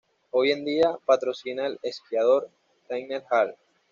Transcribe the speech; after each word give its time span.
Hoy 0.31 0.51
en 0.51 0.65
día, 0.65 0.97
patrocina 1.05 1.67
al 1.67 1.77
esquiador 1.83 2.49
Tanner 2.87 3.23
Hall. 3.29 3.53